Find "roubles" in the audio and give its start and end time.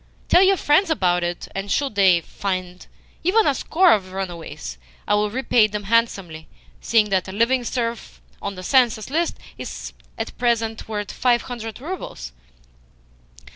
11.79-12.31